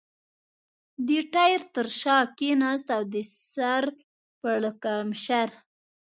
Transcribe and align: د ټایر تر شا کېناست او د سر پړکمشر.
د 1.07 1.09
ټایر 1.33 1.61
تر 1.75 1.87
شا 2.01 2.17
کېناست 2.37 2.87
او 2.95 3.01
د 3.13 3.15
سر 3.51 3.83
پړکمشر. 4.39 5.49